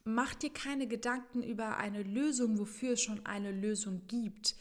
Mach 0.04 0.35
dir 0.35 0.52
keine 0.52 0.87
Gedanken 0.87 1.42
über 1.42 1.76
eine 1.76 2.02
Lösung, 2.02 2.59
wofür 2.59 2.95
es 2.95 3.02
schon 3.02 3.25
eine 3.26 3.52
Lösung 3.52 4.07
gibt. 4.07 4.57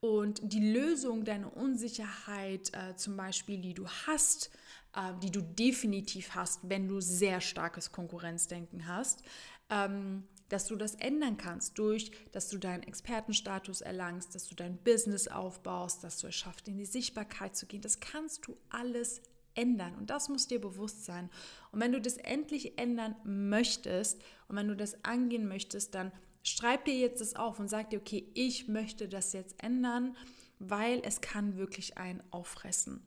Und 0.00 0.52
die 0.52 0.72
Lösung 0.72 1.24
deiner 1.24 1.56
Unsicherheit, 1.56 2.70
äh, 2.74 2.94
zum 2.94 3.16
Beispiel, 3.16 3.60
die 3.60 3.74
du 3.74 3.88
hast, 3.88 4.50
äh, 4.94 5.12
die 5.22 5.30
du 5.30 5.40
definitiv 5.40 6.34
hast, 6.34 6.60
wenn 6.68 6.88
du 6.88 7.00
sehr 7.00 7.40
starkes 7.40 7.90
Konkurrenzdenken 7.90 8.86
hast, 8.86 9.22
ähm, 9.70 10.24
dass 10.50 10.66
du 10.66 10.76
das 10.76 10.94
ändern 10.96 11.36
kannst 11.36 11.78
durch, 11.78 12.12
dass 12.32 12.48
du 12.48 12.58
deinen 12.58 12.82
Expertenstatus 12.82 13.80
erlangst, 13.80 14.34
dass 14.34 14.46
du 14.46 14.54
dein 14.54 14.76
Business 14.76 15.26
aufbaust, 15.26 16.04
dass 16.04 16.18
du 16.18 16.26
es 16.26 16.34
schaffst, 16.34 16.68
in 16.68 16.76
die 16.76 16.84
Sichtbarkeit 16.84 17.56
zu 17.56 17.66
gehen. 17.66 17.80
Das 17.80 17.98
kannst 18.00 18.46
du 18.46 18.56
alles 18.68 19.22
ändern. 19.54 19.94
Und 19.96 20.10
das 20.10 20.28
muss 20.28 20.46
dir 20.46 20.60
bewusst 20.60 21.04
sein. 21.04 21.30
Und 21.72 21.80
wenn 21.80 21.92
du 21.92 22.00
das 22.00 22.16
endlich 22.16 22.78
ändern 22.78 23.16
möchtest 23.24 24.22
und 24.48 24.56
wenn 24.56 24.68
du 24.68 24.76
das 24.76 25.04
angehen 25.04 25.48
möchtest, 25.48 25.94
dann 25.94 26.12
schreib 26.42 26.84
dir 26.84 26.94
jetzt 26.94 27.20
das 27.20 27.36
auf 27.36 27.58
und 27.58 27.68
sag 27.68 27.90
dir, 27.90 27.98
okay, 27.98 28.30
ich 28.34 28.68
möchte 28.68 29.08
das 29.08 29.32
jetzt 29.32 29.62
ändern, 29.62 30.16
weil 30.58 31.00
es 31.04 31.20
kann 31.20 31.56
wirklich 31.56 31.98
einen 31.98 32.22
auffressen. 32.30 33.06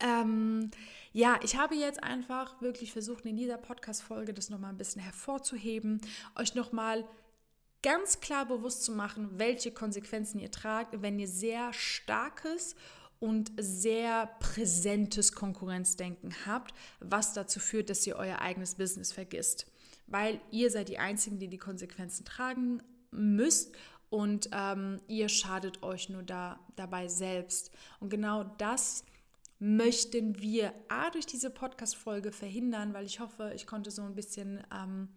Ähm, 0.00 0.70
ja, 1.12 1.38
ich 1.42 1.56
habe 1.56 1.76
jetzt 1.76 2.02
einfach 2.02 2.60
wirklich 2.60 2.92
versucht, 2.92 3.24
in 3.24 3.36
dieser 3.36 3.56
Podcast-Folge 3.56 4.34
das 4.34 4.50
nochmal 4.50 4.70
ein 4.70 4.78
bisschen 4.78 5.00
hervorzuheben, 5.00 6.00
euch 6.36 6.54
nochmal 6.54 7.04
ganz 7.82 8.20
klar 8.20 8.46
bewusst 8.46 8.84
zu 8.84 8.92
machen, 8.92 9.38
welche 9.38 9.72
Konsequenzen 9.72 10.40
ihr 10.40 10.50
tragt, 10.50 11.00
wenn 11.02 11.18
ihr 11.18 11.28
sehr 11.28 11.72
starkes 11.72 12.74
und 13.22 13.52
sehr 13.56 14.26
präsentes 14.40 15.32
Konkurrenzdenken 15.32 16.34
habt, 16.44 16.74
was 16.98 17.34
dazu 17.34 17.60
führt, 17.60 17.88
dass 17.88 18.04
ihr 18.04 18.16
euer 18.16 18.40
eigenes 18.40 18.74
Business 18.74 19.12
vergisst. 19.12 19.66
Weil 20.08 20.40
ihr 20.50 20.72
seid 20.72 20.88
die 20.88 20.98
Einzigen, 20.98 21.38
die 21.38 21.46
die 21.46 21.56
Konsequenzen 21.56 22.24
tragen 22.24 22.82
müsst 23.12 23.76
und 24.10 24.50
ähm, 24.52 25.00
ihr 25.06 25.28
schadet 25.28 25.84
euch 25.84 26.08
nur 26.08 26.24
da, 26.24 26.58
dabei 26.74 27.06
selbst. 27.06 27.70
Und 28.00 28.10
genau 28.10 28.42
das 28.58 29.04
möchten 29.60 30.40
wir 30.40 30.74
A 30.88 31.08
durch 31.10 31.24
diese 31.24 31.48
Podcast-Folge 31.48 32.32
verhindern, 32.32 32.92
weil 32.92 33.06
ich 33.06 33.20
hoffe, 33.20 33.52
ich 33.54 33.68
konnte 33.68 33.92
so 33.92 34.02
ein 34.02 34.16
bisschen 34.16 34.64
ähm, 34.74 35.10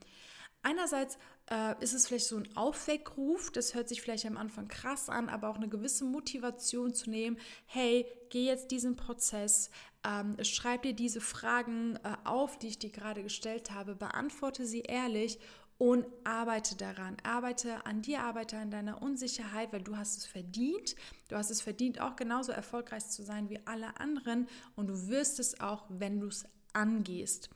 einerseits 0.66 1.18
äh, 1.50 1.82
ist 1.82 1.94
es 1.94 2.08
vielleicht 2.08 2.28
so 2.28 2.38
ein 2.38 2.58
Aufweckruf, 2.58 3.52
das 3.52 3.76
hört 3.76 3.88
sich 3.88 4.02
vielleicht 4.02 4.26
am 4.26 4.38
Anfang 4.38 4.68
krass 4.68 5.10
an, 5.10 5.30
aber 5.30 5.50
auch 5.50 5.58
eine 5.58 5.70
gewisse 5.70 6.04
Motivation 6.04 6.94
zu 6.94 7.10
nehmen, 7.10 7.38
hey, 7.68 8.06
geh 8.30 8.46
jetzt 8.46 8.72
diesen 8.72 8.96
Prozess, 8.96 9.70
ähm, 10.04 10.36
schreib 10.44 10.82
dir 10.82 10.94
diese 10.94 11.22
Fragen 11.22 11.98
äh, 11.98 12.16
auf, 12.24 12.58
die 12.58 12.68
ich 12.68 12.80
dir 12.80 12.90
gerade 12.90 13.24
gestellt 13.24 13.72
habe, 13.72 13.96
beantworte 13.96 14.66
sie 14.66 14.82
ehrlich 14.82 15.40
und 15.78 16.06
arbeite 16.24 16.76
daran. 16.76 17.18
Arbeite 17.24 17.86
an 17.86 18.02
dir, 18.02 18.24
arbeite 18.24 18.58
an 18.58 18.72
deiner 18.72 19.02
Unsicherheit, 19.02 19.74
weil 19.74 19.84
du 19.84 19.98
hast 19.98 20.18
es 20.18 20.26
verdient. 20.26 20.96
Du 21.28 21.36
hast 21.36 21.50
es 21.50 21.62
verdient, 21.62 22.00
auch 22.00 22.16
genauso 22.16 22.52
erfolgreich 22.52 23.08
zu 23.08 23.24
sein 23.24 23.50
wie 23.50 23.60
alle 23.66 24.00
anderen 24.00 24.48
und 24.76 24.88
du 24.88 25.08
wirst 25.10 25.40
es 25.40 25.60
auch, 25.60 25.86
wenn 25.90 26.20
du 26.20 26.28
es 26.28 26.46
angehst. 26.74 27.50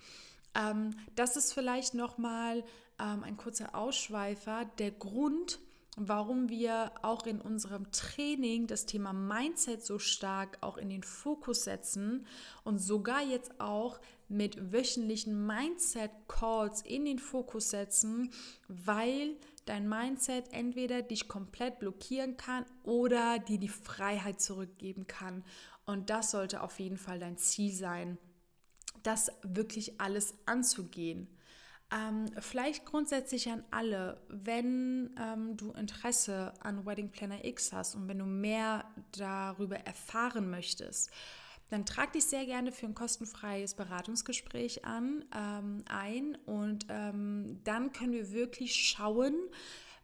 Ähm, 0.55 0.91
das 1.15 1.37
ist 1.37 1.53
vielleicht 1.53 1.93
nochmal 1.93 2.63
ähm, 2.99 3.23
ein 3.23 3.37
kurzer 3.37 3.75
Ausschweifer. 3.75 4.65
Der 4.77 4.91
Grund, 4.91 5.59
warum 5.95 6.49
wir 6.49 6.91
auch 7.01 7.25
in 7.25 7.41
unserem 7.41 7.91
Training 7.91 8.67
das 8.67 8.85
Thema 8.85 9.13
Mindset 9.13 9.85
so 9.85 9.99
stark 9.99 10.57
auch 10.61 10.77
in 10.77 10.89
den 10.89 11.03
Fokus 11.03 11.63
setzen 11.63 12.25
und 12.63 12.79
sogar 12.79 13.23
jetzt 13.23 13.59
auch 13.59 13.99
mit 14.27 14.71
wöchentlichen 14.71 15.45
Mindset-Calls 15.47 16.83
in 16.83 17.05
den 17.05 17.19
Fokus 17.19 17.71
setzen, 17.71 18.31
weil 18.67 19.35
dein 19.65 19.89
Mindset 19.89 20.45
entweder 20.51 21.01
dich 21.01 21.27
komplett 21.27 21.79
blockieren 21.79 22.37
kann 22.37 22.65
oder 22.83 23.39
dir 23.39 23.59
die 23.59 23.67
Freiheit 23.69 24.39
zurückgeben 24.39 25.07
kann. 25.07 25.43
Und 25.85 26.09
das 26.09 26.31
sollte 26.31 26.61
auf 26.61 26.79
jeden 26.79 26.97
Fall 26.97 27.19
dein 27.19 27.37
Ziel 27.37 27.73
sein, 27.73 28.17
das 29.01 29.31
wirklich 29.41 29.99
alles 29.99 30.35
anzugehen. 30.45 31.27
Ähm, 31.91 32.27
vielleicht 32.39 32.85
grundsätzlich 32.85 33.49
an 33.49 33.63
alle, 33.71 34.21
wenn 34.27 35.15
ähm, 35.19 35.57
du 35.57 35.71
Interesse 35.71 36.53
an 36.59 36.85
Wedding 36.85 37.09
Planner 37.09 37.43
X 37.43 37.73
hast 37.73 37.95
und 37.95 38.07
wenn 38.07 38.19
du 38.19 38.25
mehr 38.25 38.85
darüber 39.11 39.77
erfahren 39.77 40.51
möchtest, 40.51 41.09
dann 41.69 41.85
trag 41.85 42.13
dich 42.13 42.25
sehr 42.25 42.45
gerne 42.45 42.71
für 42.71 42.85
ein 42.85 42.95
kostenfreies 42.95 43.73
Beratungsgespräch 43.73 44.85
an, 44.85 45.25
ähm, 45.35 45.83
ein 45.87 46.37
und 46.45 46.85
ähm, 46.89 47.59
dann 47.63 47.91
können 47.91 48.13
wir 48.13 48.31
wirklich 48.31 48.75
schauen, 48.75 49.35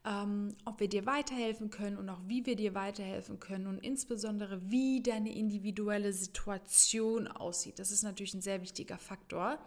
ähm, 0.06 0.56
ob 0.66 0.80
wir 0.80 0.88
dir 0.88 1.06
weiterhelfen 1.06 1.72
können 1.72 1.98
und 1.98 2.10
auch 2.10 2.22
wie 2.28 2.46
wir 2.46 2.56
dir 2.56 2.76
weiterhelfen 2.76 3.40
können 3.40 3.66
und 3.66 3.80
insbesondere 3.80 4.70
wie 4.70 5.02
deine 5.02 5.36
individuelle 5.36 6.14
Situation 6.14 7.28
aussieht. 7.28 7.80
Das 7.80 7.92
ist 7.92 8.04
natürlich 8.04 8.36
ein 8.36 8.42
sehr 8.42 8.62
wichtiger 8.62 9.00
Faktor. 9.00 9.58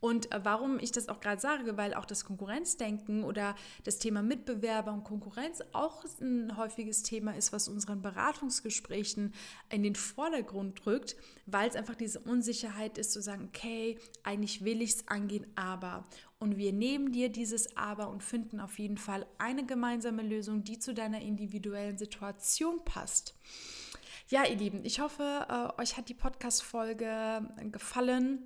Und 0.00 0.32
äh, 0.32 0.40
warum 0.42 0.78
ich 0.78 0.92
das 0.92 1.08
auch 1.08 1.20
gerade 1.20 1.40
sage, 1.40 1.76
weil 1.76 1.94
auch 1.94 2.06
das 2.06 2.24
Konkurrenzdenken 2.24 3.24
oder 3.24 3.54
das 3.84 3.98
Thema 3.98 4.22
Mitbewerber 4.22 4.92
und 4.92 5.04
Konkurrenz 5.04 5.62
auch 5.72 6.04
ein 6.20 6.56
häufiges 6.56 7.02
Thema 7.02 7.36
ist, 7.36 7.52
was 7.52 7.68
unseren 7.68 8.02
Beratungsgesprächen 8.02 9.34
in 9.70 9.82
den 9.82 9.94
Vordergrund 9.94 10.84
drückt, 10.84 11.16
weil 11.46 11.68
es 11.68 11.76
einfach 11.76 11.94
diese 11.94 12.20
Unsicherheit 12.20 12.98
ist 12.98 13.12
zu 13.12 13.20
sagen, 13.20 13.48
okay, 13.48 13.98
eigentlich 14.22 14.64
will 14.64 14.82
ich 14.82 14.90
es 14.90 15.08
angehen, 15.08 15.46
aber. 15.54 16.06
Und 16.38 16.56
wir 16.56 16.72
nehmen 16.72 17.12
dir 17.12 17.28
dieses 17.28 17.76
Aber 17.76 18.08
und 18.08 18.22
finden 18.22 18.60
auf 18.60 18.78
jeden 18.78 18.96
Fall 18.96 19.26
eine 19.36 19.66
gemeinsame 19.66 20.22
Lösung, 20.22 20.64
die 20.64 20.78
zu 20.78 20.94
deiner 20.94 21.20
individuellen 21.20 21.98
Situation 21.98 22.82
passt. 22.82 23.34
Ja, 24.30 24.46
ihr 24.46 24.56
Lieben, 24.56 24.84
ich 24.84 25.00
hoffe, 25.00 25.46
äh, 25.50 25.82
euch 25.82 25.98
hat 25.98 26.08
die 26.08 26.14
Podcast-Folge 26.14 27.46
gefallen. 27.70 28.38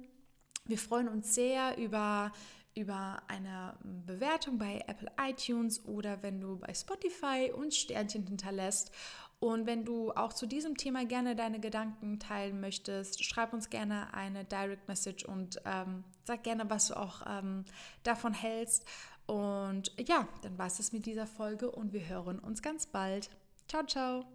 Wir 0.66 0.78
freuen 0.78 1.08
uns 1.08 1.34
sehr 1.34 1.76
über, 1.76 2.32
über 2.74 3.22
eine 3.28 3.76
Bewertung 3.82 4.56
bei 4.56 4.82
Apple 4.86 5.10
iTunes 5.20 5.84
oder 5.84 6.22
wenn 6.22 6.40
du 6.40 6.58
bei 6.58 6.72
Spotify 6.72 7.52
uns 7.54 7.76
Sternchen 7.76 8.26
hinterlässt. 8.26 8.90
Und 9.40 9.66
wenn 9.66 9.84
du 9.84 10.12
auch 10.12 10.32
zu 10.32 10.46
diesem 10.46 10.78
Thema 10.78 11.04
gerne 11.04 11.36
deine 11.36 11.60
Gedanken 11.60 12.18
teilen 12.18 12.60
möchtest, 12.60 13.22
schreib 13.22 13.52
uns 13.52 13.68
gerne 13.68 14.14
eine 14.14 14.44
Direct 14.44 14.88
Message 14.88 15.26
und 15.26 15.60
ähm, 15.66 16.02
sag 16.24 16.44
gerne, 16.44 16.70
was 16.70 16.88
du 16.88 16.96
auch 16.96 17.20
ähm, 17.26 17.66
davon 18.04 18.32
hältst. 18.32 18.86
Und 19.26 19.92
ja, 19.98 20.28
dann 20.40 20.56
war 20.56 20.66
es 20.66 20.92
mit 20.92 21.04
dieser 21.04 21.26
Folge 21.26 21.70
und 21.70 21.92
wir 21.92 22.08
hören 22.08 22.38
uns 22.38 22.62
ganz 22.62 22.86
bald. 22.86 23.28
Ciao, 23.68 23.84
ciao. 23.84 24.33